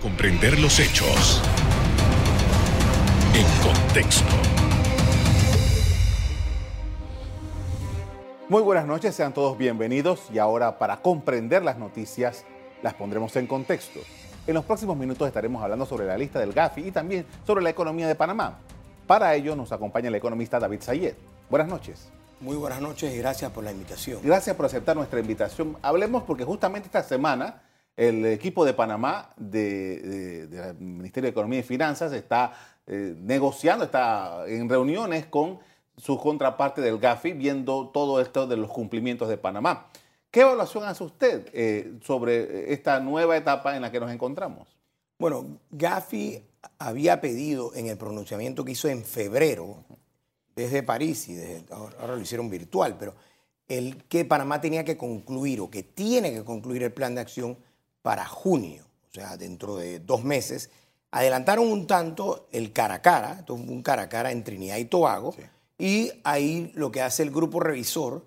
[0.00, 1.42] comprender los hechos
[3.34, 4.34] en contexto.
[8.48, 12.44] Muy buenas noches, sean todos bienvenidos y ahora para comprender las noticias
[12.82, 14.00] las pondremos en contexto.
[14.46, 17.68] En los próximos minutos estaremos hablando sobre la lista del GAFI y también sobre la
[17.68, 18.58] economía de Panamá.
[19.06, 21.14] Para ello nos acompaña el economista David Sayed.
[21.50, 22.08] Buenas noches.
[22.40, 24.20] Muy buenas noches y gracias por la invitación.
[24.24, 25.76] Gracias por aceptar nuestra invitación.
[25.82, 27.60] Hablemos porque justamente esta semana
[27.96, 32.52] el equipo de Panamá del Ministerio de Economía y Finanzas está
[32.86, 35.58] eh, negociando, está en reuniones con
[35.96, 39.88] su contraparte del GAFI, viendo todo esto de los cumplimientos de Panamá.
[40.30, 44.68] ¿Qué evaluación hace usted eh, sobre esta nueva etapa en la que nos encontramos?
[45.18, 46.42] Bueno, Gafi
[46.78, 49.84] había pedido en el pronunciamiento que hizo en febrero,
[50.54, 51.38] desde París, y
[51.70, 53.14] ahora, lo hicieron virtual, pero
[53.68, 57.56] el que Panamá tenía que concluir o que tiene que concluir el plan de acción
[58.02, 60.70] para junio, o sea, dentro de dos meses.
[61.10, 65.34] Adelantaron un tanto el cara a cara, un cara a cara en Trinidad y Tobago,
[65.78, 68.24] y ahí lo que hace el grupo revisor,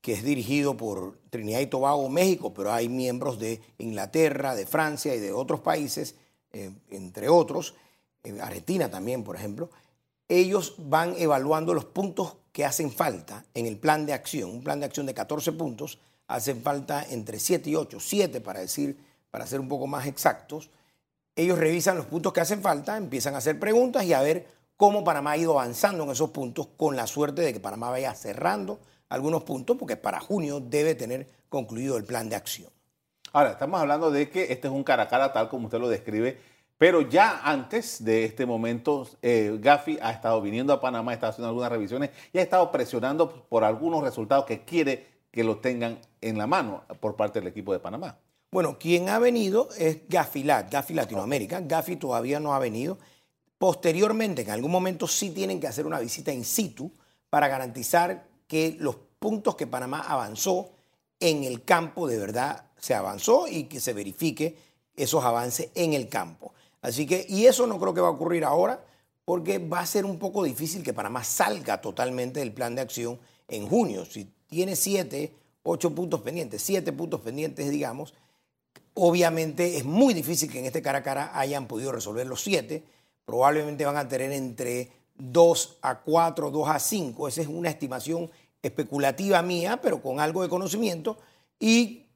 [0.00, 5.14] que es dirigido por Trinidad y Tobago, México, pero hay miembros de Inglaterra, de Francia
[5.14, 6.14] y de otros países,
[6.52, 7.74] eh, entre otros,
[8.22, 9.70] eh, Argentina también, por ejemplo,
[10.28, 14.80] ellos van evaluando los puntos que hacen falta en el plan de acción, un plan
[14.80, 18.98] de acción de 14 puntos, hacen falta entre 7 y 8, 7 para decir,
[19.30, 20.70] para ser un poco más exactos.
[21.36, 25.04] Ellos revisan los puntos que hacen falta, empiezan a hacer preguntas y a ver cómo
[25.04, 28.78] Panamá ha ido avanzando en esos puntos con la suerte de que Panamá vaya cerrando
[29.08, 32.70] algunos puntos porque para junio debe tener concluido el plan de acción.
[33.32, 35.88] Ahora, estamos hablando de que este es un cara a cara tal como usted lo
[35.88, 36.38] describe,
[36.78, 41.30] pero ya antes de este momento, eh, Gafi ha estado viniendo a Panamá, ha estado
[41.30, 45.98] haciendo algunas revisiones y ha estado presionando por algunos resultados que quiere que lo tengan
[46.24, 48.18] en la mano por parte del equipo de Panamá.
[48.50, 51.60] Bueno, quien ha venido es Gafilat, Gafi Latinoamérica.
[51.60, 52.98] Gafi todavía no ha venido.
[53.58, 56.90] Posteriormente, en algún momento sí tienen que hacer una visita in situ
[57.28, 60.70] para garantizar que los puntos que Panamá avanzó
[61.20, 64.56] en el campo de verdad se avanzó y que se verifique
[64.96, 66.54] esos avances en el campo.
[66.80, 68.84] Así que, y eso no creo que va a ocurrir ahora,
[69.24, 73.18] porque va a ser un poco difícil que Panamá salga totalmente del plan de acción
[73.48, 74.04] en junio.
[74.04, 78.14] Si tiene siete, ocho puntos pendientes, siete puntos pendientes, digamos,
[78.94, 82.84] obviamente es muy difícil que en este cara a cara hayan podido resolver los siete
[83.24, 87.28] probablemente van a tener entre 2 a 4, 2 a 5.
[87.28, 88.30] Esa es una estimación
[88.62, 91.18] especulativa mía, pero con algo de conocimiento.
[91.58, 92.06] Y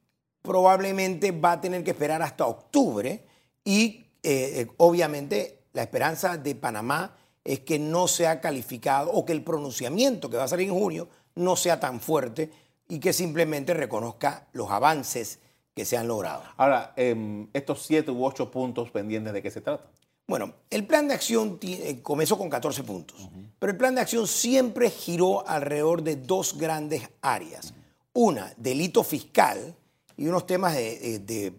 [0.41, 3.25] probablemente va a tener que esperar hasta octubre.
[3.63, 9.33] Y eh, eh, obviamente la esperanza de Panamá es que no sea calificado o que
[9.33, 12.51] el pronunciamiento que va a salir en junio no sea tan fuerte
[12.89, 15.39] y que simplemente reconozca los avances
[15.73, 16.43] que se han logrado.
[16.57, 19.85] Ahora, em, estos siete u ocho puntos pendientes, ¿de qué se trata?
[20.27, 24.27] Bueno, el plan de acción eh, comenzó con 14 puntos, pero el plan de acción
[24.27, 27.73] siempre giró alrededor de dos grandes áreas.
[28.13, 29.73] Una, delito fiscal
[30.17, 31.53] y unos temas de,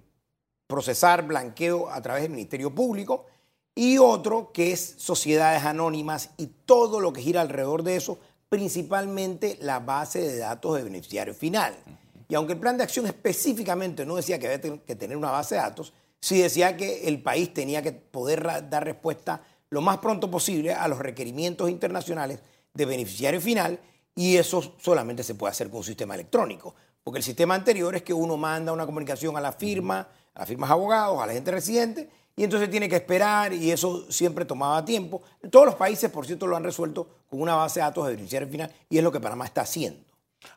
[0.69, 3.27] procesar blanqueo a través del Ministerio Público,
[3.75, 8.21] y otro que es sociedades anónimas y todo lo que gira alrededor de eso,
[8.51, 11.75] principalmente la base de datos de beneficiario final.
[12.29, 15.55] Y aunque el plan de acción específicamente no decía que había que tener una base
[15.55, 20.31] de datos, sí decía que el país tenía que poder dar respuesta lo más pronto
[20.31, 22.41] posible a los requerimientos internacionales
[22.75, 23.79] de beneficiario final
[24.17, 26.75] y eso solamente se puede hacer con un sistema electrónico,
[27.05, 30.49] porque el sistema anterior es que uno manda una comunicación a la firma, a las
[30.49, 34.85] firmas abogados, a la gente residente, y entonces tiene que esperar y eso siempre tomaba
[34.85, 35.23] tiempo.
[35.51, 38.49] Todos los países, por cierto, lo han resuelto con una base de datos de beneficiario
[38.49, 40.01] final y es lo que Panamá está haciendo.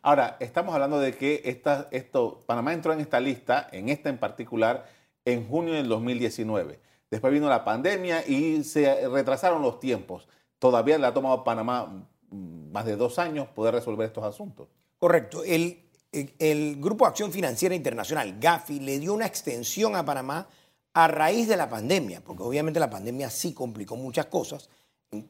[0.01, 4.17] Ahora, estamos hablando de que esta, esto, Panamá entró en esta lista, en esta en
[4.17, 4.85] particular,
[5.25, 6.79] en junio del 2019.
[7.11, 10.27] Después vino la pandemia y se retrasaron los tiempos.
[10.59, 14.67] Todavía le ha tomado a Panamá mm, más de dos años poder resolver estos asuntos.
[14.99, 15.43] Correcto.
[15.43, 20.47] El, el, Grupo de Acción Financiera Internacional, GAFI, le dio una extensión a Panamá
[20.93, 24.69] a raíz de la pandemia, porque obviamente la pandemia sí complicó muchas cosas,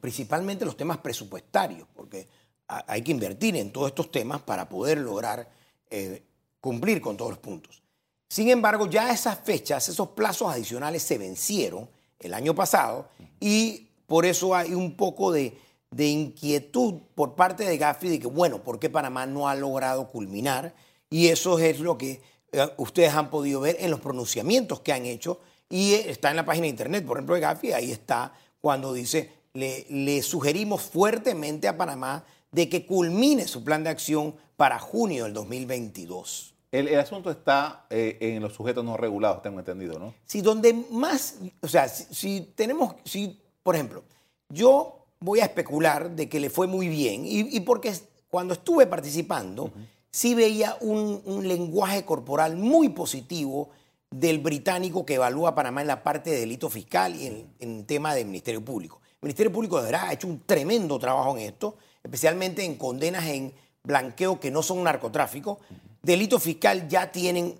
[0.00, 2.28] principalmente los temas presupuestarios, porque
[2.66, 5.48] hay que invertir en todos estos temas para poder lograr
[5.90, 6.22] eh,
[6.60, 7.82] cumplir con todos los puntos.
[8.28, 11.88] Sin embargo, ya esas fechas, esos plazos adicionales se vencieron
[12.18, 13.08] el año pasado
[13.38, 15.56] y por eso hay un poco de,
[15.96, 20.74] inquietud por parte de Gafi de que, bueno, ¿por qué Panamá no ha logrado culminar?
[21.08, 25.04] Y eso es lo que eh, ustedes han podido ver en los pronunciamientos que han
[25.04, 25.38] hecho
[25.68, 29.30] y está en la página de internet, por ejemplo, de Gafi, ahí está cuando dice,
[29.52, 35.24] le, le sugerimos fuertemente a Panamá de que culmine su plan de acción para junio
[35.24, 36.54] del 2022.
[36.70, 40.14] El, el asunto está eh, en los sujetos no regulados, tengo entendido, ¿no?
[40.26, 44.02] Si donde más, o sea, si, si tenemos, si, por ejemplo,
[44.48, 47.94] yo voy a especular de que le fue muy bien y, y porque
[48.28, 49.70] cuando estuve participando,
[50.10, 53.70] sí veía un, un lenguaje corporal muy positivo
[54.10, 58.14] del británico que evalúa Panamá en la parte de delito fiscal y en, en tema
[58.14, 59.00] de Ministerio Público.
[59.14, 63.26] El Ministerio Público de verdad ha hecho un tremendo trabajo en esto, especialmente en condenas
[63.26, 65.60] en blanqueo que no son narcotráfico.
[66.02, 67.58] Delito fiscal ya tienen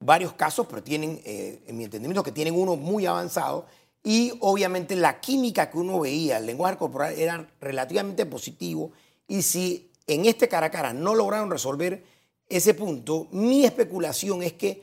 [0.00, 3.66] varios casos, pero tienen, eh, en mi entendimiento, que tienen uno muy avanzado.
[4.02, 8.92] Y obviamente la química que uno veía, el lenguaje corporal, era relativamente positivo.
[9.28, 12.04] Y si en este cara a cara no lograron resolver
[12.48, 14.82] ese punto, mi especulación es que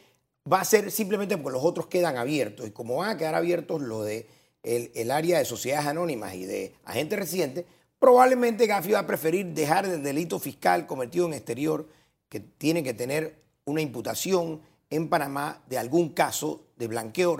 [0.51, 2.67] va a ser simplemente porque los otros quedan abiertos.
[2.67, 4.27] Y como van a quedar abiertos lo de
[4.63, 7.65] el, el área de sociedades anónimas y de agentes residentes,
[7.99, 11.87] probablemente Gafi va a preferir dejar el delito fiscal cometido en exterior,
[12.27, 17.37] que tiene que tener una imputación en Panamá de algún caso de blanqueo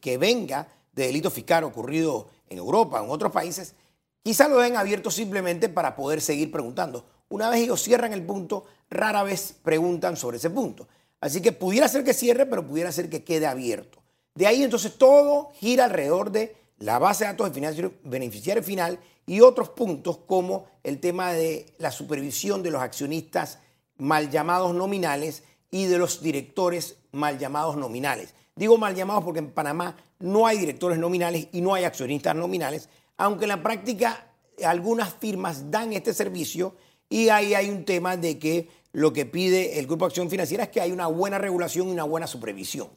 [0.00, 3.74] que venga de delito fiscal ocurrido en Europa o en otros países,
[4.22, 7.06] quizá lo den abierto simplemente para poder seguir preguntando.
[7.28, 10.86] Una vez ellos cierran el punto, rara vez preguntan sobre ese punto.
[11.22, 14.02] Así que pudiera ser que cierre, pero pudiera ser que quede abierto.
[14.34, 19.40] De ahí entonces todo gira alrededor de la base de datos de beneficiario final y
[19.40, 23.60] otros puntos como el tema de la supervisión de los accionistas
[23.98, 28.34] mal llamados nominales y de los directores mal llamados nominales.
[28.56, 32.88] Digo mal llamados porque en Panamá no hay directores nominales y no hay accionistas nominales,
[33.16, 34.26] aunque en la práctica
[34.64, 36.74] algunas firmas dan este servicio
[37.08, 40.64] y ahí hay un tema de que lo que pide el Grupo de Acción Financiera
[40.64, 42.88] es que hay una buena regulación y una buena supervisión.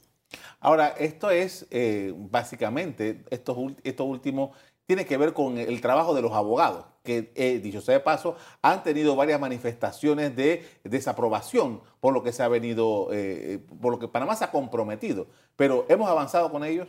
[0.60, 4.52] Ahora, esto es eh, básicamente, esto, esto último
[4.86, 8.36] tiene que ver con el trabajo de los abogados, que, eh, dicho sea de paso,
[8.62, 14.00] han tenido varias manifestaciones de desaprobación por lo que se ha venido, eh, por lo
[14.00, 15.28] que Panamá se ha comprometido.
[15.56, 16.88] Pero ¿hemos avanzado con ellos?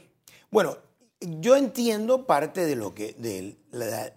[0.50, 0.76] Bueno,
[1.20, 3.56] yo entiendo parte de lo que de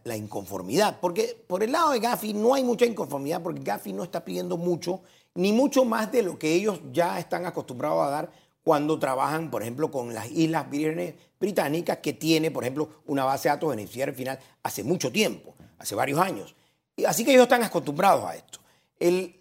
[0.04, 4.04] la, inconformidad, porque por el lado de Gafi no hay mucha inconformidad, porque Gafi no
[4.04, 5.02] está pidiendo mucho,
[5.36, 8.32] ni mucho más de lo que ellos ya están acostumbrados a dar
[8.64, 13.48] cuando trabajan, por ejemplo, con las Islas Vírgenes Británicas, que tiene, por ejemplo, una base
[13.48, 16.56] de datos beneficiaria final hace mucho tiempo, hace varios años.
[17.08, 18.60] Así que ellos están acostumbrados a esto.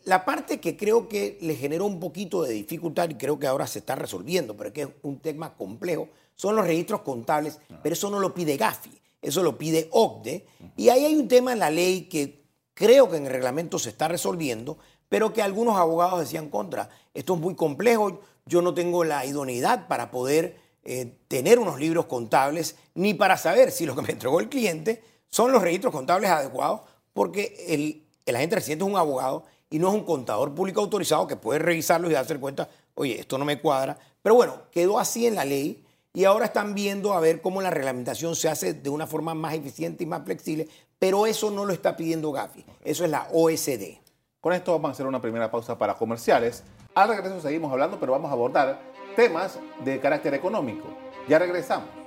[0.05, 3.66] La parte que creo que le generó un poquito de dificultad y creo que ahora
[3.66, 6.08] se está resolviendo, pero que es un tema complejo,
[6.38, 10.46] son los registros contables, pero eso no lo pide Gafi, eso lo pide OCDE.
[10.76, 12.44] Y ahí hay un tema en la ley que
[12.75, 16.90] creo que en el reglamento se está resolviendo, pero que algunos abogados decían contra.
[17.12, 22.06] Esto es muy complejo, yo no tengo la idoneidad para poder eh, tener unos libros
[22.06, 26.31] contables, ni para saber si lo que me entregó el cliente son los registros contables
[26.31, 26.82] adecuados,
[27.12, 31.26] porque el, el agente residente es un abogado y no es un contador público autorizado
[31.26, 33.99] que puede revisarlos y darse cuenta, oye, esto no me cuadra.
[34.23, 35.84] Pero bueno, quedó así en la ley
[36.19, 39.55] y ahora están viendo a ver cómo la reglamentación se hace de una forma más
[39.55, 40.67] eficiente y más flexible,
[40.99, 44.00] pero eso no lo está pidiendo Gafi, eso es la OSD.
[44.41, 46.65] Con esto vamos a hacer una primera pausa para comerciales.
[46.97, 48.81] Al regreso seguimos hablando, pero vamos a abordar
[49.15, 50.88] temas de carácter económico.
[51.29, 51.97] Ya regresamos.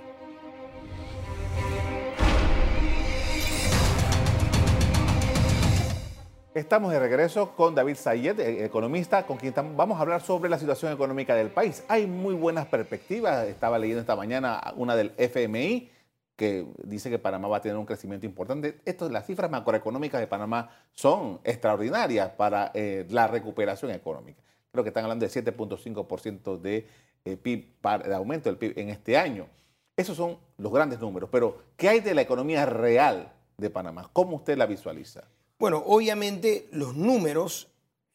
[6.54, 10.60] Estamos de regreso con David Sayed, e-, economista, con quien vamos a hablar sobre la
[10.60, 11.86] situación económica del país.
[11.88, 13.48] Hay muy buenas perspectivas.
[13.48, 15.90] Estaba leyendo esta mañana una del FMI
[16.36, 18.82] que dice que Panamá va a tener un crecimiento importante.
[18.84, 24.42] Esto, las cifras macroeconómicas de Panamá son extraordinarias para eh, la recuperación económica.
[24.74, 26.86] Creo que están hablando de 7.5% de
[27.24, 27.66] eh, PIB,
[28.04, 29.48] de aumento del PIB en este año.
[29.96, 31.30] Esos son los grandes números.
[31.32, 34.10] Pero, ¿qué hay de la economía real de Panamá?
[34.12, 35.24] ¿Cómo usted la visualiza?
[35.62, 37.68] Bueno, obviamente los números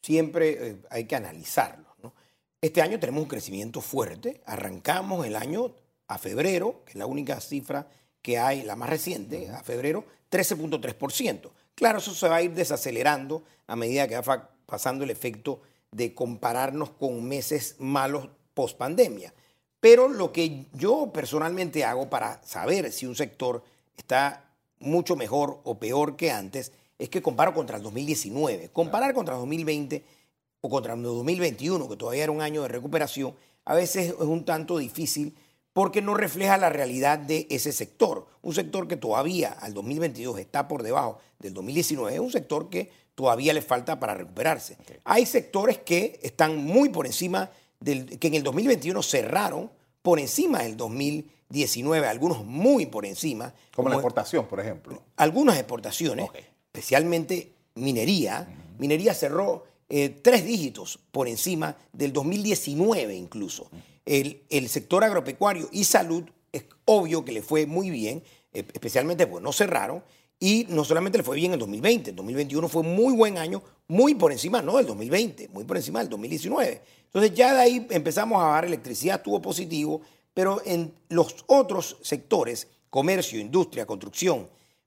[0.02, 1.86] siempre eh, hay que analizarlos.
[2.02, 2.12] ¿no?
[2.60, 4.42] Este año tenemos un crecimiento fuerte.
[4.46, 5.72] Arrancamos el año
[6.08, 7.86] a febrero, que es la única cifra
[8.20, 11.48] que hay, la más reciente, a febrero, 13.3%.
[11.76, 15.60] Claro, eso se va a ir desacelerando a medida que va pasando el efecto
[15.92, 19.32] de compararnos con meses malos post pandemia.
[19.78, 23.62] Pero lo que yo personalmente hago para saber si un sector
[23.96, 24.50] está
[24.80, 28.70] mucho mejor o peor que antes es que comparo contra el 2019.
[28.72, 30.04] Comparar contra el 2020
[30.60, 33.34] o contra el 2021, que todavía era un año de recuperación,
[33.64, 35.34] a veces es un tanto difícil
[35.72, 38.26] porque no refleja la realidad de ese sector.
[38.40, 42.90] Un sector que todavía al 2022 está por debajo del 2019, es un sector que
[43.14, 44.78] todavía le falta para recuperarse.
[45.04, 50.62] Hay sectores que están muy por encima del que en el 2021 cerraron por encima
[50.62, 53.52] del 2019, algunos muy por encima.
[53.74, 55.02] Como, la exportación, por ejemplo.
[55.16, 56.30] Algunas exportaciones,
[56.76, 58.46] especialmente minería.
[58.78, 63.70] Minería cerró eh, tres dígitos por encima del 2019 incluso.
[64.04, 69.26] El, el sector agropecuario y salud es obvio que le fue muy bien, eh, especialmente
[69.26, 70.02] porque no cerraron,
[70.38, 74.14] y no solamente le fue bien en 2020, el 2021 fue muy buen año, muy
[74.14, 76.82] por encima, no del 2020, muy por encima del 2019.
[77.06, 80.02] Entonces ya de ahí empezamos a bajar, electricidad estuvo positivo,
[80.34, 84.46] pero en los otros sectores, comercio, industria, construcción,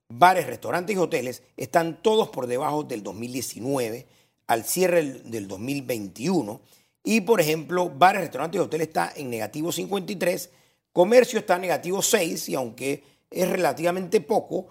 [0.09, 4.07] bares, restaurantes y hoteles, están todos por debajo del 2019,
[4.47, 6.59] al cierre del 2021.
[7.03, 10.49] Y por ejemplo, bares, restaurantes y hoteles está en negativo 53,
[10.91, 14.67] comercio está en negativo 6, y aunque es relativamente poco,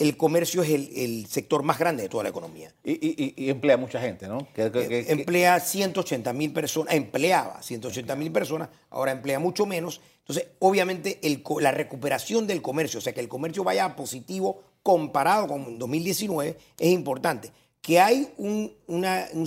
[0.00, 2.72] el comercio es el, sector más grande de toda la economía.
[2.82, 4.48] Y, emplea mucha gente, ¿no?
[4.56, 10.00] Eh, emplea 180 mil personas, empleaba 180 mil personas, ahora emplea mucho menos.
[10.30, 11.18] Entonces, obviamente,
[11.58, 16.56] la recuperación del comercio, o sea, que el comercio vaya a positivo comparado con 2019,
[16.78, 17.50] es importante.
[17.80, 18.72] Que hay un,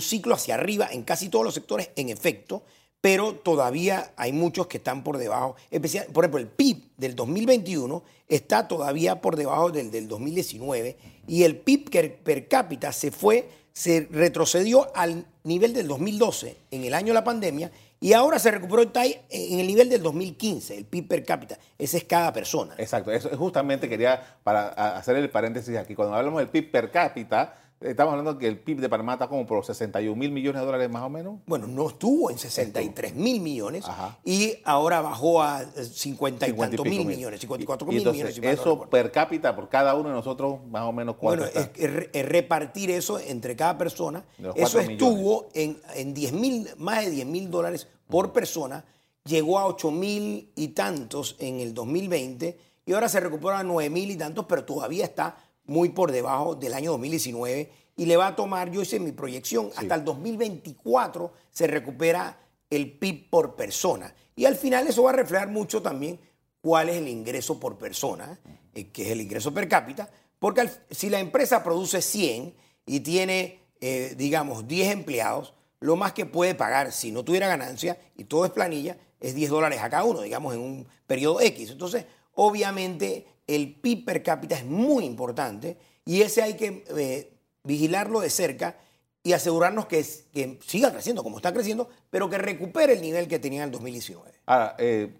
[0.02, 2.64] ciclo hacia arriba en casi todos los sectores, en efecto,
[3.00, 5.56] pero todavía hay muchos que están por debajo.
[5.70, 11.44] Especial, por ejemplo, el PIB del 2021 está todavía por debajo del del 2019 y
[11.44, 17.08] el PIB per cápita se fue, se retrocedió al nivel del 2012 en el año
[17.08, 17.72] de la pandemia
[18.04, 21.58] y ahora se recuperó está en el nivel del 2015, el PIB per cápita.
[21.78, 22.74] Ese es cada persona.
[22.76, 24.68] Exacto, eso justamente quería para
[24.98, 25.94] hacer el paréntesis aquí.
[25.94, 29.46] Cuando hablamos del PIB per cápita, Estamos hablando que el PIB de Panamá está como
[29.46, 31.40] por 61 mil millones de dólares más o menos.
[31.44, 33.84] Bueno, no estuvo en 63 mil millones
[34.24, 38.38] y ahora bajó a 50 y tantos mil millones, 54 mil millones.
[38.38, 42.90] eso per cápita por cada uno de nosotros, más o menos cuánto Bueno, es, repartir
[42.90, 44.24] eso entre cada persona.
[44.54, 48.84] Eso estuvo en, en 10 mil, más de 10 mil dólares por persona,
[49.24, 53.90] llegó a 8 mil y tantos en el 2020 y ahora se recupera a 9
[53.90, 58.28] mil y tantos, pero todavía está muy por debajo del año 2019 y le va
[58.28, 62.38] a tomar, yo hice mi proyección, hasta el 2024 se recupera
[62.70, 64.14] el PIB por persona.
[64.36, 66.18] Y al final eso va a reflejar mucho también
[66.60, 68.38] cuál es el ingreso por persona,
[68.74, 73.60] eh, que es el ingreso per cápita, porque si la empresa produce 100 y tiene,
[73.80, 78.44] eh, digamos, 10 empleados, lo más que puede pagar si no tuviera ganancia, y todo
[78.44, 81.70] es planilla, es 10 dólares a cada uno, digamos, en un periodo X.
[81.70, 88.20] Entonces, obviamente, el PIB per cápita es muy importante y ese hay que eh, vigilarlo
[88.20, 88.76] de cerca
[89.22, 93.38] y asegurarnos que, que, siga creciendo como está creciendo, pero que recupere el nivel que
[93.38, 94.30] tenía en el 2019.
[94.46, 95.14] Ahora, eh,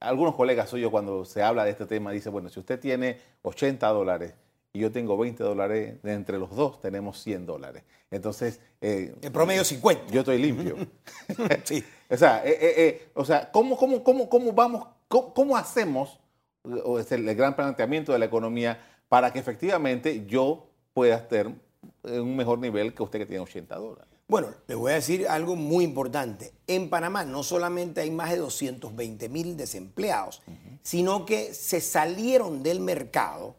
[0.00, 3.86] algunos colegas suyos cuando se habla de este tema dicen, bueno, si usted tiene 80
[3.88, 4.34] dólares
[4.74, 7.84] y yo tengo 20 dólares, de entre los dos tenemos 100 dólares.
[8.10, 8.60] Entonces...
[8.80, 10.12] Eh, el promedio 50.
[10.12, 10.76] Yo estoy limpio.
[11.64, 11.82] sí.
[12.10, 12.44] O sea,
[13.14, 16.20] o sea ¿cómo, cómo, cómo, cómo vamos, cómo hacemos
[16.84, 18.78] o es el, gran planteamiento de la economía
[19.08, 21.60] para que efectivamente yo pueda en
[22.20, 24.08] un mejor nivel que usted que tiene 80 dólares.
[24.28, 26.52] Bueno, le voy a decir algo muy importante.
[26.66, 30.42] En Panamá no solamente hay más de 220 mil desempleados,
[30.82, 33.56] sino que se salieron del mercado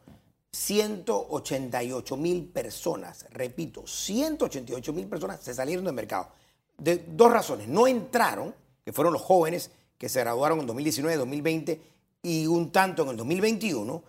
[0.56, 3.26] 188 mil personas.
[3.32, 6.30] Repito, 188 mil personas se salieron del mercado.
[6.78, 7.68] De dos razones.
[7.68, 11.82] No entraron, que fueron los jóvenes que se graduaron en 2019, 2020
[12.24, 14.04] y un tanto en el 2021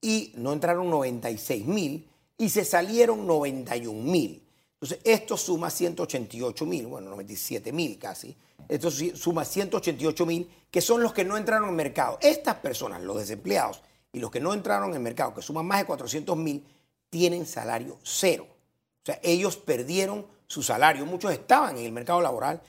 [0.00, 4.42] y no entraron 96 mil y se salieron 91 mil.
[4.74, 8.36] Entonces, esto suma 188 mil, bueno, 97 mil casi.
[8.68, 12.18] Esto suma 188 mil, que son los que no entraron en el mercado.
[12.20, 13.80] Estas personas, los desempleados
[14.16, 16.66] y los que no entraron en el mercado, que suman más de 400 mil,
[17.10, 18.46] tienen salario cero.
[18.48, 21.04] O sea, ellos perdieron su salario.
[21.04, 22.62] Muchos estaban en el mercado laboral,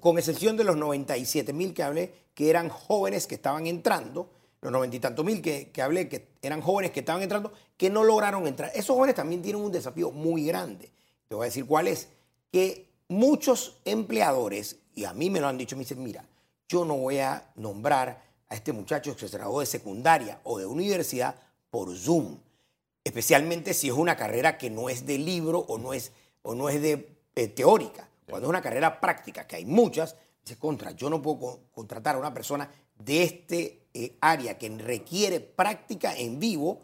[0.00, 4.30] con excepción de los 97 mil que hablé, que eran jóvenes que estaban entrando
[4.62, 8.02] los noventa y tantos mil que, hablé, que eran jóvenes que estaban entrando, que no
[8.02, 8.72] lograron entrar.
[8.74, 10.90] Esos jóvenes también tienen un desafío muy grande.
[11.28, 12.08] Te voy a decir cuál es.
[12.50, 16.24] Que muchos empleadores, y a mí me lo han dicho, me dicen, mira,
[16.66, 20.66] yo no voy a nombrar a este muchacho que se graduó de secundaria o de
[20.66, 21.36] universidad
[21.70, 22.38] por Zoom,
[23.02, 26.68] especialmente si es una carrera que no es de libro o no es, o no
[26.68, 28.08] es de eh, teórica.
[28.28, 32.18] Cuando es una carrera práctica, que hay muchas, dice, contra, yo no puedo contratar a
[32.18, 36.80] una persona de este eh, área que requiere práctica en vivo,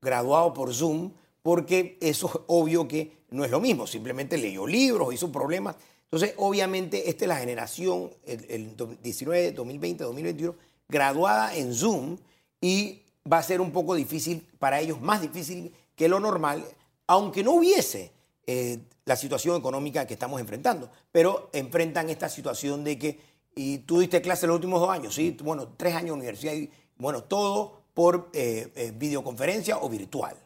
[0.00, 5.12] graduado por Zoom, porque eso es obvio que no es lo mismo, simplemente leyó libros,
[5.12, 5.76] hizo problemas.
[6.04, 10.54] Entonces, obviamente, esta es la generación, el, 19, 2020, 2021,
[10.92, 12.18] graduada en Zoom
[12.60, 16.62] y va a ser un poco difícil para ellos, más difícil que lo normal,
[17.06, 18.12] aunque no hubiese
[18.46, 24.00] eh, la situación económica que estamos enfrentando, pero enfrentan esta situación de que y tú
[24.00, 25.36] diste clase los últimos dos años, ¿sí?
[25.42, 30.36] Bueno, tres años de universidad y, bueno, todo por eh, eh, videoconferencia o virtual.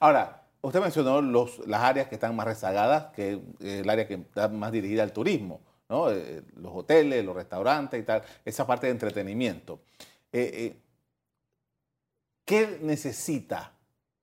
[0.00, 4.14] Ahora, usted mencionó los, las áreas que están más rezagadas, que es el área que
[4.14, 6.10] está más dirigida al turismo, ¿no?
[6.10, 9.80] Eh, los hoteles, los restaurantes y tal, esa parte de entretenimiento.
[10.32, 10.76] Eh, eh,
[12.44, 13.72] ¿Qué necesita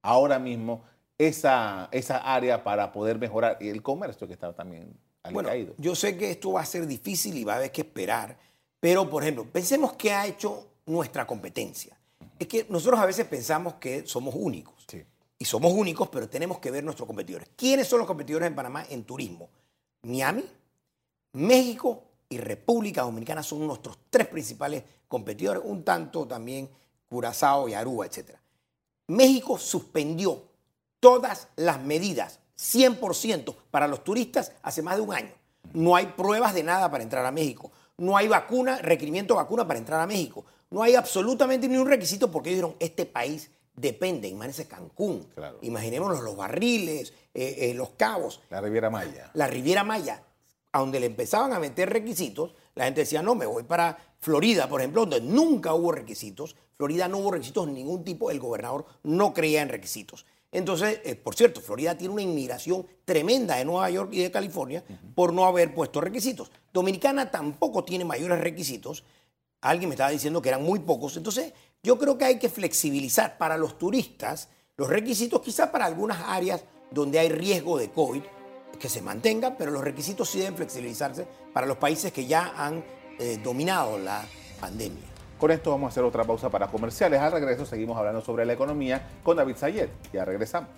[0.01, 0.83] ahora mismo
[1.17, 3.57] esa, esa área para poder mejorar?
[3.59, 4.97] Y el comercio que está también
[5.31, 8.37] bueno, yo sé que esto va a ser difícil y va a haber que esperar,
[8.79, 11.97] pero por ejemplo, pensemos qué ha hecho nuestra competencia.
[12.37, 14.85] Es que nosotros a veces pensamos que somos únicos.
[15.39, 17.49] Y somos únicos, pero tenemos que ver nuestros competidores.
[17.55, 19.49] ¿Quiénes son los competidores en Panamá en turismo?
[20.03, 20.45] Miami,
[21.33, 26.69] México y República Dominicana son nuestros tres principales competidores, un tanto también
[27.07, 28.31] Curazao y Aruba, etc.
[29.07, 30.43] México suspendió
[30.99, 35.33] todas las medidas 100% para los turistas hace más de un año.
[35.73, 37.71] No hay pruebas de nada para entrar a México.
[37.97, 40.45] No hay vacuna, requerimiento de vacuna para entrar a México.
[40.69, 45.27] No hay absolutamente ningún requisito porque ellos dijeron, este país depende, imagínense Cancún,
[45.61, 48.41] imaginémonos los barriles, eh, eh, los cabos.
[48.49, 49.31] La Riviera Maya.
[49.33, 50.23] La Riviera Maya,
[50.73, 54.67] a donde le empezaban a meter requisitos, la gente decía, no, me voy para Florida,
[54.67, 56.55] por ejemplo, donde nunca hubo requisitos.
[56.75, 60.25] Florida no hubo requisitos de ningún tipo, el gobernador no creía en requisitos.
[60.51, 64.83] Entonces, eh, por cierto, Florida tiene una inmigración tremenda de Nueva York y de California
[65.15, 66.51] por no haber puesto requisitos.
[66.71, 69.03] Dominicana tampoco tiene mayores requisitos.
[69.61, 71.17] Alguien me estaba diciendo que eran muy pocos.
[71.17, 76.19] Entonces, yo creo que hay que flexibilizar para los turistas los requisitos, quizás para algunas
[76.27, 78.23] áreas donde hay riesgo de COVID,
[78.79, 82.83] que se mantenga, pero los requisitos sí deben flexibilizarse para los países que ya han
[83.19, 84.25] eh, dominado la
[84.59, 85.03] pandemia.
[85.37, 87.19] Con esto vamos a hacer otra pausa para comerciales.
[87.19, 89.89] Al regreso seguimos hablando sobre la economía con David Sayed.
[90.11, 90.69] Ya regresamos.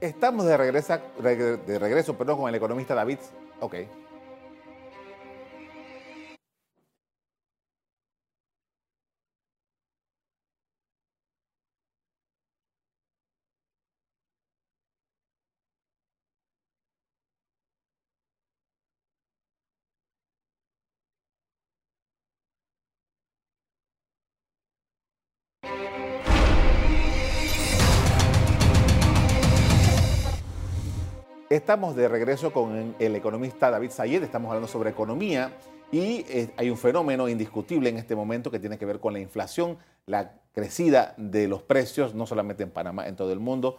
[0.00, 3.18] Estamos de regreso, de regreso perdón, con el economista David.
[3.60, 3.74] Ok.
[31.50, 35.50] Estamos de regreso con el economista David Sayed, estamos hablando sobre economía
[35.90, 39.18] y eh, hay un fenómeno indiscutible en este momento que tiene que ver con la
[39.18, 43.78] inflación, la crecida de los precios, no solamente en Panamá, en todo el mundo,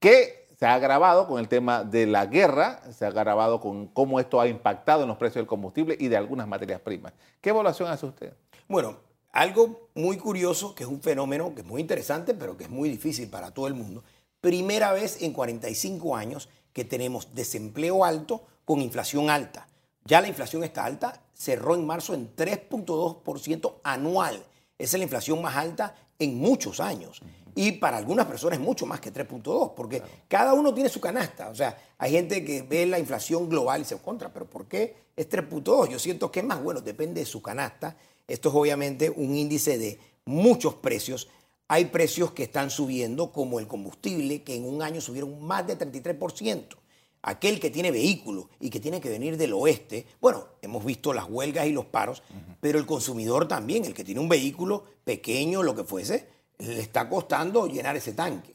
[0.00, 4.18] que se ha agravado con el tema de la guerra, se ha agravado con cómo
[4.18, 7.12] esto ha impactado en los precios del combustible y de algunas materias primas.
[7.42, 8.32] ¿Qué evaluación hace usted?
[8.68, 8.96] Bueno,
[9.36, 12.88] algo muy curioso, que es un fenómeno que es muy interesante, pero que es muy
[12.88, 14.02] difícil para todo el mundo.
[14.40, 19.68] Primera vez en 45 años que tenemos desempleo alto con inflación alta.
[20.06, 24.42] Ya la inflación está alta, cerró en marzo en 3.2% anual.
[24.78, 27.20] Esa es la inflación más alta en muchos años.
[27.54, 31.50] Y para algunas personas es mucho más que 3.2, porque cada uno tiene su canasta.
[31.50, 34.96] O sea, hay gente que ve la inflación global y se contra, pero ¿por qué
[35.14, 35.90] es 3.2?
[35.90, 37.96] Yo siento que es más bueno, depende de su canasta.
[38.28, 41.28] Esto es obviamente un índice de muchos precios
[41.68, 45.76] hay precios que están subiendo, como el combustible, que en un año subieron más de
[45.76, 46.76] 33%.
[47.22, 51.28] Aquel que tiene vehículo y que tiene que venir del oeste, bueno, hemos visto las
[51.28, 52.22] huelgas y los paros,
[52.60, 57.08] pero el consumidor también, el que tiene un vehículo pequeño, lo que fuese, le está
[57.08, 58.54] costando llenar ese tanque.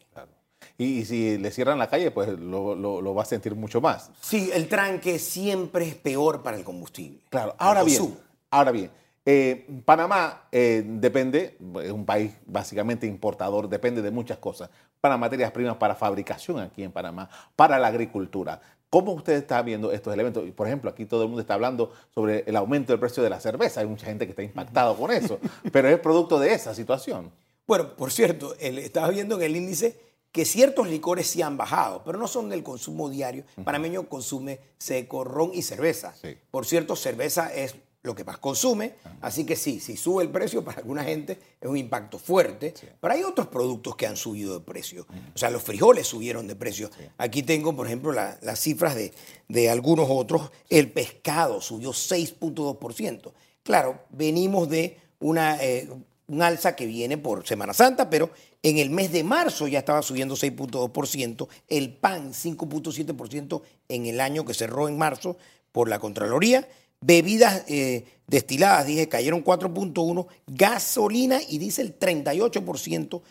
[0.77, 4.09] Y, si le cierran la calle, pues lo, lo, va a sentir mucho más.
[4.21, 7.19] Sí, el tranque siempre es peor para el combustible.
[7.29, 8.17] Claro, ahora bien,
[8.49, 8.89] ahora bien,
[9.25, 15.51] eh, Panamá eh, depende, es un país básicamente importador, depende de muchas cosas, para materias
[15.51, 18.61] primas, para fabricación aquí en Panamá, para la agricultura.
[18.89, 20.43] ¿Cómo usted está viendo estos elementos?
[20.51, 23.39] Por ejemplo, aquí todo el mundo está hablando sobre el aumento del precio de la
[23.39, 23.79] cerveza.
[23.79, 25.39] Hay mucha gente que está impactado con eso,
[25.71, 27.31] pero es producto de esa situación.
[27.65, 29.97] Bueno, por cierto, estaba viendo en el índice
[30.31, 33.45] que ciertos licores sí han bajado, pero no son del consumo diario.
[33.63, 36.13] Panameño consume seco, ron y cerveza.
[36.51, 38.95] Por cierto, cerveza es lo que más consume.
[39.21, 42.73] Así que sí, si sube el precio, para alguna gente es un impacto fuerte.
[42.99, 45.05] Pero hay otros productos que han subido de precio.
[45.33, 46.89] O sea, los frijoles subieron de precio.
[47.17, 49.13] Aquí tengo, por ejemplo, las cifras de,
[49.47, 50.51] de, algunos otros.
[50.69, 53.31] El pescado subió 6.2%.
[53.63, 55.87] Claro, venimos de una, eh,
[56.27, 58.31] un alza que viene por Semana Santa, pero
[58.63, 61.47] en el mes de marzo ya estaba subiendo 6.2%.
[61.67, 65.37] El pan 5.7% en el año que cerró en marzo
[65.71, 66.67] por la Contraloría
[67.03, 73.21] Bebidas eh, destiladas, dije, cayeron 4.1%, gasolina y diésel 38%,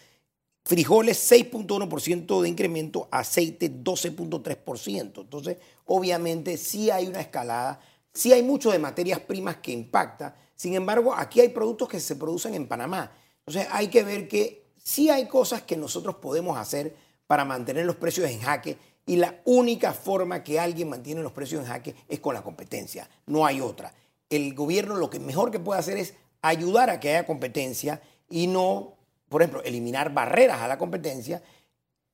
[0.65, 5.21] frijoles 6.1% de incremento, aceite 12.3%.
[5.21, 7.81] Entonces, obviamente sí hay una escalada,
[8.13, 10.37] sí hay mucho de materias primas que impacta.
[10.57, 13.13] Sin embargo, aquí hay productos que se producen en Panamá.
[13.47, 16.95] Entonces hay que ver que sí hay cosas que nosotros podemos hacer
[17.27, 18.77] para mantener los precios en jaque
[19.11, 23.11] y la única forma que alguien mantiene los precios en jaque es con la competencia,
[23.27, 23.93] no hay otra.
[24.29, 28.47] El gobierno lo que mejor que puede hacer es ayudar a que haya competencia y
[28.47, 28.95] no,
[29.29, 31.43] por ejemplo, eliminar barreras a la competencia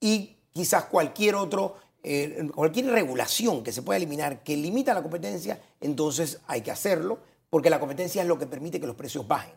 [0.00, 5.60] y quizás cualquier otro eh, cualquier regulación que se pueda eliminar que limita la competencia,
[5.82, 7.18] entonces hay que hacerlo,
[7.50, 9.52] porque la competencia es lo que permite que los precios bajen.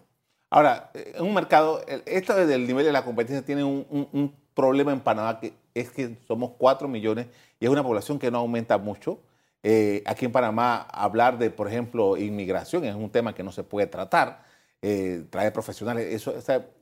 [0.49, 5.39] Ahora, en un mercado, esto del nivel de la competencia tiene un, problema en Panamá,
[5.39, 7.27] que es que somos 4 millones
[7.60, 9.19] y es una población que no aumenta mucho.
[9.63, 13.63] Eh, aquí en Panamá, hablar de, por ejemplo, inmigración es un tema que no se
[13.63, 14.43] puede tratar.
[14.82, 16.34] Eh, traer profesionales, eso,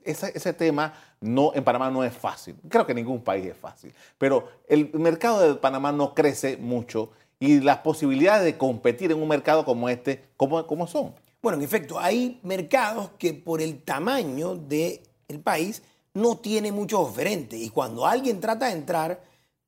[0.04, 2.54] ese, tema no, en Panamá no es fácil.
[2.68, 3.92] Creo que ningún país es fácil.
[4.16, 9.26] Pero el mercado de Panamá no crece mucho y las posibilidades de competir en un
[9.26, 11.12] mercado como este, ¿cómo, cómo son?
[11.42, 15.00] Bueno, en efecto, hay mercados que por el tamaño del
[15.42, 15.82] país
[16.14, 17.60] no tiene muchos oferentes.
[17.60, 19.22] Y cuando alguien trata de entrar,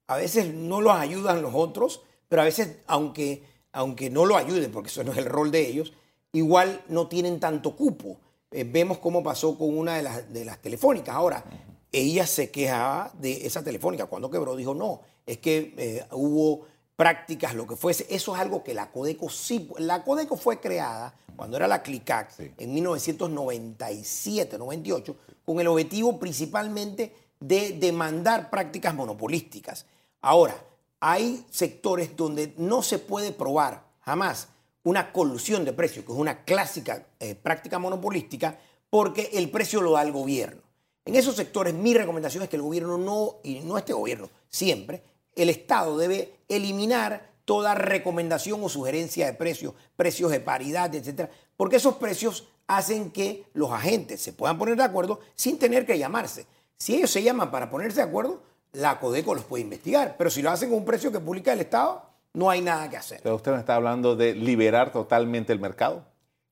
[0.07, 4.73] a veces no los ayudan los otros, pero a veces, aunque, aunque no lo ayuden,
[4.73, 5.93] porque eso no es el rol de ellos,
[6.33, 8.19] igual no tienen tanto cupo.
[8.51, 11.15] Eh, vemos cómo pasó con una de las, de las telefónicas.
[11.15, 11.45] Ahora,
[11.93, 14.07] ella se quejaba de esa telefónica.
[14.07, 18.07] Cuando quebró, dijo, no, es que eh, hubo prácticas, lo que fuese.
[18.11, 19.69] Eso es algo que la Codeco sí...
[19.79, 25.17] La Codeco fue creada cuando era la CLICAC en 1997, 98,
[25.51, 29.85] con el objetivo principalmente de demandar prácticas monopolísticas.
[30.21, 30.55] Ahora,
[31.01, 34.47] hay sectores donde no se puede probar jamás
[34.85, 38.61] una colusión de precios, que es una clásica eh, práctica monopolística,
[38.91, 40.63] porque el precio lo da el gobierno.
[41.05, 45.03] En esos sectores mi recomendación es que el gobierno no, y no este gobierno, siempre,
[45.35, 51.79] el Estado debe eliminar toda recomendación o sugerencia de precios, precios de paridad, etcétera, porque
[51.79, 56.47] esos precios hacen que los agentes se puedan poner de acuerdo sin tener que llamarse.
[56.79, 60.41] Si ellos se llaman para ponerse de acuerdo, la Codeco los puede investigar, pero si
[60.41, 63.21] lo hacen con un precio que publica el Estado, no hay nada que hacer.
[63.25, 66.05] Pero usted me está hablando de liberar totalmente el mercado.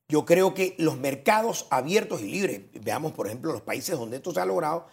[0.08, 4.32] Yo creo que los mercados abiertos y libres, veamos por ejemplo los países donde esto
[4.32, 4.86] se ha logrado,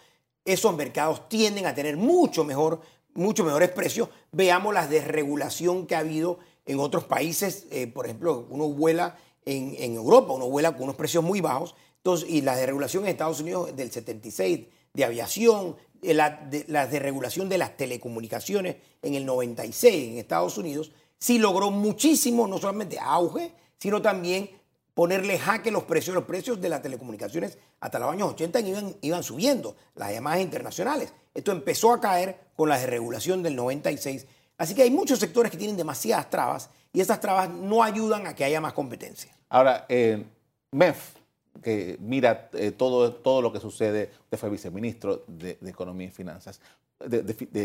[0.44, 2.82] esos mercados tienden a tener mucho mejor,
[3.14, 4.10] mucho mejores precios.
[4.30, 9.94] Veamos la desregulación que ha habido en otros países, eh, por ejemplo, uno vuela en,
[9.94, 13.74] Europa, uno vuela con unos precios muy bajos, entonces, y la desregulación en Estados Unidos
[13.74, 20.12] del 76 de aviación, eh, la, de, la desregulación de las telecomunicaciones en el 96
[20.12, 24.50] en Estados Unidos, sí logró muchísimo, no solamente auge, sino también
[24.94, 26.14] ponerle jaque los precios.
[26.14, 31.12] Los precios de las telecomunicaciones hasta los años 80 iban, iban subiendo, las llamadas internacionales.
[31.34, 34.26] Esto empezó a caer con la desregulación del 96.
[34.58, 38.34] Así que hay muchos sectores que tienen demasiadas trabas y esas trabas no ayudan a
[38.34, 39.32] que haya más competencia.
[39.48, 40.24] Ahora, eh,
[40.70, 41.16] MEF,
[41.62, 44.10] que mira eh, todo, todo lo que sucede.
[44.24, 46.60] Usted fue viceministro de, Economía y Finanzas,
[46.98, 47.18] de,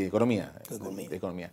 [0.06, 1.52] Economía, de, Economía.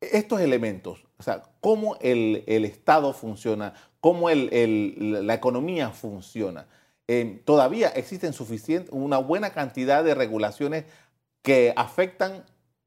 [0.00, 6.66] Estos elementos, o sea, cómo el, Estado funciona, cómo la economía funciona,
[7.08, 10.84] eh, todavía existen suficiente, una buena cantidad de regulaciones
[11.42, 12.44] que afectan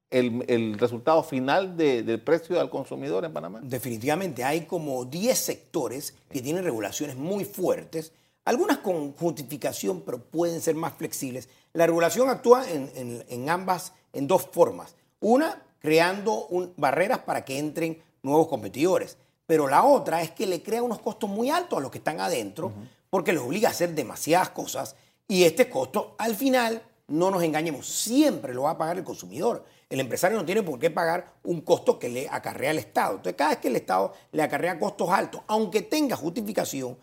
[0.10, 3.60] el, resultado final del precio al consumidor en Panamá?
[3.63, 8.12] Definitivamente, hay como 10 sectores que tienen regulaciones muy fuertes
[8.46, 11.50] algunas con justificación, pero pueden ser más flexibles.
[11.74, 14.96] La regulación actúa en, ambas, en dos formas.
[15.20, 19.18] Una, creando barreras para que entren nuevos competidores.
[19.48, 22.20] Pero la otra es que le crea unos costos muy altos a los que están
[22.20, 22.72] adentro,
[23.10, 24.96] porque les obliga a hacer demasiadas cosas.
[25.28, 29.65] Y este costo, al final, no nos engañemos, siempre lo va a pagar el consumidor.
[29.89, 33.17] El empresario no tiene por qué pagar un costo que le acarrea el Estado.
[33.17, 36.98] Entonces, cada vez que el Estado le acarrea costos altos, aunque tenga justificación,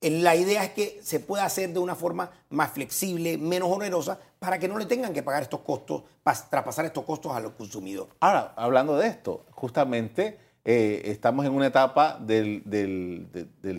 [0.00, 4.58] la idea es que se pueda hacer de una forma más flexible, menos onerosa, para
[4.58, 6.02] que no le tengan que pagar estos costos,
[6.50, 8.12] traspasar estos costos a los consumidores.
[8.20, 12.62] Ahora, hablando de esto, justamente eh, estamos en una etapa del,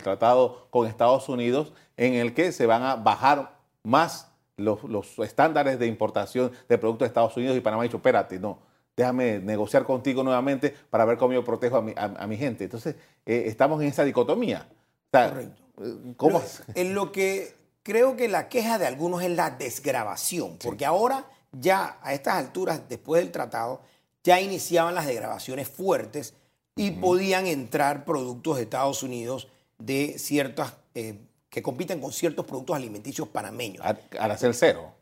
[0.03, 5.87] tratado con Estados Unidos en el que se van a bajar más los, estándares de
[5.87, 8.59] importación de productos de Estados Unidos y Panamá ha dicho, espérate, no,
[8.95, 12.65] déjame negociar contigo nuevamente para ver cómo yo protejo a mi, gente.
[12.65, 12.95] Entonces,
[13.25, 14.67] eh, estamos en esa dicotomía.
[15.11, 15.69] Correcto
[16.17, 16.41] ¿Cómo?
[16.75, 21.97] En lo que creo que la queja de algunos es la desgrabación, porque ahora ya
[22.01, 23.81] a estas alturas, después del tratado,
[24.23, 26.33] ya iniciaban las desgrabaciones fuertes
[26.75, 31.19] y podían entrar productos de Estados Unidos de ciertas eh,
[31.59, 33.85] que compiten con ciertos productos alimenticios panameños.
[33.85, 34.93] ¿Al hacer cero?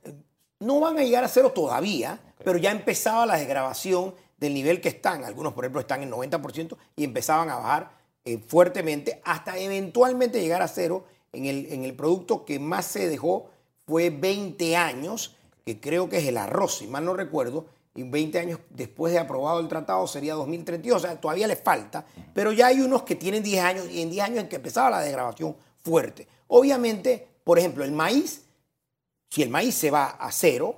[0.60, 4.90] No van a llegar a cero todavía, pero ya empezaba la desgrabación del nivel que
[4.90, 5.24] están.
[5.24, 7.92] Algunos, por ejemplo, están en 90% y empezaban a bajar
[8.26, 13.08] eh, fuertemente hasta eventualmente llegar a cero En el, en el producto que más se
[13.08, 13.52] dejó
[13.86, 18.40] fue 20 años, que creo que es el arroz, si mal no recuerdo, y 20
[18.40, 22.68] años después de aprobado el tratado sería 2032, o sea, todavía le falta, pero ya
[22.68, 25.56] hay unos que tienen 10 años y en 10 años en que empezaba la degradación
[25.88, 26.28] fuerte.
[26.48, 28.44] Obviamente, por ejemplo, el maíz,
[29.30, 30.76] si el maíz se va a cero,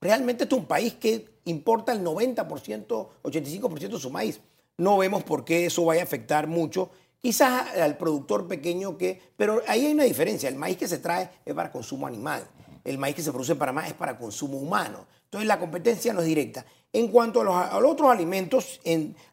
[0.00, 4.40] realmente es un país que importa el 90%, 85% de su maíz.
[4.76, 6.90] No vemos por qué eso vaya a afectar mucho
[7.20, 11.30] quizás al productor pequeño que, pero ahí hay una diferencia, el maíz que se trae
[11.44, 12.46] es para consumo animal,
[12.84, 16.20] el maíz que se produce en Panamá es para consumo humano, entonces la competencia no
[16.20, 16.64] es directa.
[16.92, 18.80] En cuanto a los, otros alimentos,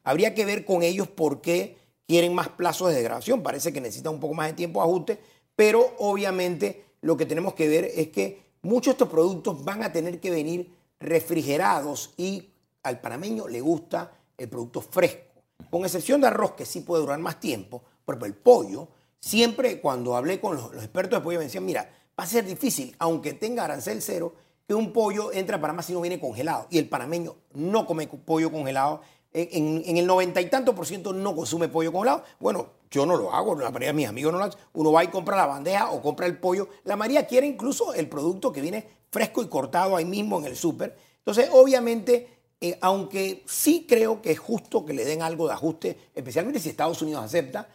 [0.04, 4.13] habría que ver con ellos por qué quieren más plazos de degradación, parece que necesitan
[4.13, 5.20] un poco más de tiempo de ajuste,
[5.56, 9.91] pero obviamente lo que tenemos que ver es que muchos de estos productos van a
[9.91, 12.50] tener que venir refrigerados y
[12.84, 15.24] al panameño le gusta el producto fresco.
[15.70, 18.88] Con excepción de arroz, que sí puede durar más tiempo, ejemplo, el pollo,
[19.20, 22.96] siempre cuando hablé con los, expertos de pollo me decían, mira, va a ser difícil,
[23.00, 24.34] aunque tenga arancel cero,
[24.68, 26.68] que un pollo entre a Panamá si no viene congelado.
[26.70, 29.02] Y el panameño no come pollo congelado.
[29.38, 32.24] En, el noventa y tanto por ciento no consume pollo congelado.
[32.39, 34.60] Bueno, yo no lo hago, la mayoría de mis amigos no lo hacen.
[34.74, 36.69] Uno va y compra la bandeja o compra el pollo.
[36.86, 40.56] La María quiere incluso el producto que viene fresco y cortado ahí mismo en el
[40.56, 40.95] súper.
[41.17, 42.30] Entonces, obviamente,
[42.62, 46.69] eh, aunque sí creo que es justo que le den algo de ajuste, especialmente si
[46.69, 47.67] Estados Unidos acepta,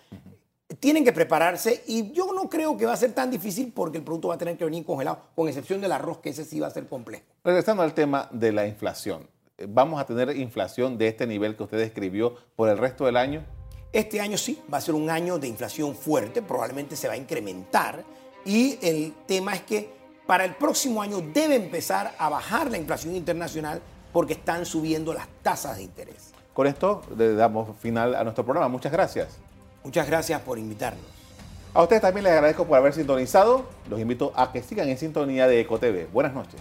[0.79, 4.05] tienen que prepararse y yo no creo que va a ser tan difícil porque el
[4.05, 6.69] producto va a tener que venir congelado, con excepción del arroz, que ese sí va
[6.69, 7.25] a ser complejo.
[7.45, 9.29] Regresando al tema de la inflación,
[9.69, 13.45] ¿vamos a tener inflación de este nivel que usted describió por el resto del año?
[13.93, 17.17] Este año sí, va a ser un año de inflación fuerte, probablemente se va a
[17.17, 18.05] incrementar
[18.45, 19.91] y el tema es que
[20.27, 25.27] para el próximo año debe empezar a bajar la inflación internacional porque están subiendo las
[25.43, 26.33] tasas de interés.
[26.55, 28.69] Con esto le damos final a nuestro programa.
[28.69, 29.39] Muchas gracias.
[29.83, 31.05] Muchas gracias por invitarnos.
[31.73, 33.65] A ustedes también les agradezco por haber sintonizado.
[33.89, 36.13] Los invito a que sigan en sintonía de EcoTV.
[36.13, 36.61] Buenas noches.